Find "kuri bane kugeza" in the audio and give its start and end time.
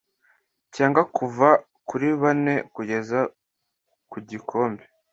1.87-3.19